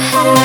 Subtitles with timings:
[0.00, 0.41] high.